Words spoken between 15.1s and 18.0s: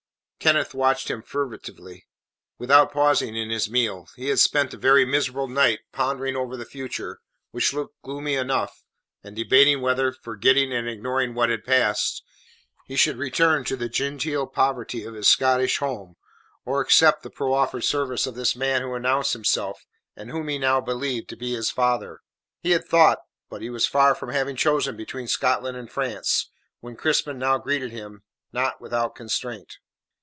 his Scottish home, or accept the proffered